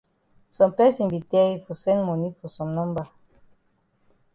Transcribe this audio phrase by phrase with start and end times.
[0.55, 3.05] Some person be tell yi for send moni for some number.